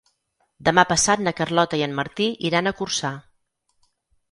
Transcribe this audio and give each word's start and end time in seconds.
Demà 0.69 0.85
passat 0.91 1.21
na 1.27 1.33
Carlota 1.41 1.79
i 1.81 1.85
en 1.89 1.95
Martí 2.01 2.31
iran 2.51 2.73
a 2.73 2.77
Corçà. 2.83 3.15